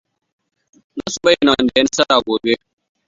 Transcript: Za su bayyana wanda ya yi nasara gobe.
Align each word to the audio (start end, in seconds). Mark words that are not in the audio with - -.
Za 0.95 1.03
su 1.13 1.19
bayyana 1.23 1.51
wanda 1.53 1.71
ya 1.75 1.79
yi 1.79 1.85
nasara 1.85 2.15
gobe. 2.25 2.53